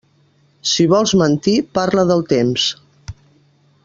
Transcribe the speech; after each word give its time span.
Si 0.69 0.87
vols 0.93 1.13
mentir, 1.23 1.55
parla 1.79 2.07
del 2.13 2.27
temps. 2.35 2.65